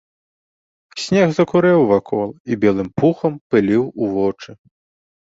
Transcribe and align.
Снег 1.03 1.29
закурэў 1.39 1.81
вакол 1.93 2.27
і 2.51 2.59
белым 2.67 2.93
пухам 3.03 3.33
пыліў 3.53 3.83
у 4.01 4.15
вочы. 4.19 4.51